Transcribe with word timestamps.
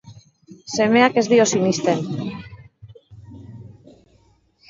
Semeak 0.75 1.19
ez 1.21 1.23
dio 1.33 1.45
sinesten. 1.51 2.01